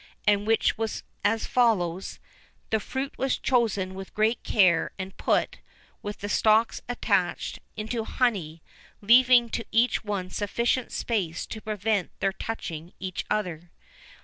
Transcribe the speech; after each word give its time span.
and 0.25 0.47
which 0.47 0.79
was 0.79 1.03
as 1.23 1.45
follows: 1.45 2.17
The 2.71 2.79
fruit 2.79 3.15
was 3.19 3.37
chosen 3.37 3.93
with 3.93 4.15
great 4.15 4.41
care, 4.41 4.91
and 4.97 5.15
put, 5.15 5.59
with 6.01 6.21
the 6.21 6.27
stalks 6.27 6.81
attached, 6.89 7.59
into 7.77 8.03
honey, 8.03 8.63
leaving 9.01 9.47
to 9.49 9.65
each 9.71 10.03
one 10.03 10.31
sufficient 10.31 10.91
space 10.91 11.45
to 11.45 11.61
prevent 11.61 12.19
their 12.19 12.33
touching 12.33 12.93
each 12.99 13.25
other. 13.29 13.69